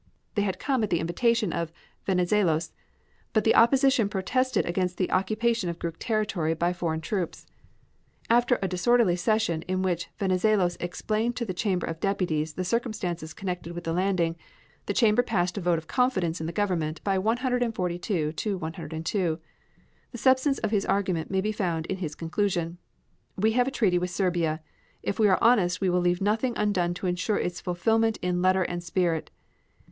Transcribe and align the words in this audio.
They 0.33 0.41
had 0.41 0.57
come 0.57 0.81
at 0.81 0.89
the 0.89 0.99
invitation 0.99 1.53
of 1.53 1.71
Venizelos, 2.07 2.73
but 3.33 3.43
the 3.43 3.53
opposition 3.53 4.09
protested 4.09 4.65
against 4.65 4.97
the 4.97 5.11
occupation 5.11 5.69
of 5.69 5.77
Greek 5.77 5.97
territory 5.99 6.55
by 6.55 6.73
foreign 6.73 7.01
troops. 7.01 7.45
After 8.27 8.57
a 8.63 8.67
disorderly 8.67 9.15
session 9.15 9.61
in 9.67 9.83
which 9.83 10.09
Venizelos 10.17 10.75
explained 10.79 11.35
to 11.35 11.45
the 11.45 11.53
Chamber 11.53 11.85
of 11.85 11.99
Deputies 11.99 12.53
the 12.53 12.65
circumstances 12.65 13.31
connected 13.35 13.73
with 13.73 13.83
the 13.83 13.93
landing, 13.93 14.37
the 14.87 14.93
Chamber 14.95 15.21
passed 15.21 15.55
a 15.59 15.61
vote 15.61 15.77
of 15.77 15.85
confidence 15.85 16.41
in 16.41 16.47
the 16.47 16.51
Government 16.51 16.99
by 17.03 17.19
142 17.19 18.31
to 18.31 18.57
102. 18.57 19.39
The 20.11 20.17
substance 20.17 20.57
of 20.57 20.71
his 20.71 20.83
argument 20.83 21.29
may 21.29 21.41
be 21.41 21.51
found 21.51 21.85
in 21.85 21.97
his 21.97 22.15
conclusion: 22.15 22.79
"We 23.37 23.51
have 23.51 23.67
a 23.67 23.69
treaty 23.69 23.99
with 23.99 24.09
Serbia. 24.09 24.61
If 25.03 25.19
we 25.19 25.27
are 25.27 25.37
honest 25.43 25.79
we 25.79 25.91
will 25.91 26.01
leave 26.01 26.21
nothing 26.21 26.53
undone 26.57 26.95
to 26.95 27.05
insure 27.05 27.37
its 27.37 27.61
fulfillment 27.61 28.17
in 28.23 28.41
letter 28.41 28.63
and 28.63 28.83
spirit. 28.83 29.29